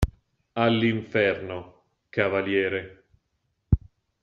[0.53, 1.59] All'inferno,
[2.09, 3.03] cavaliere!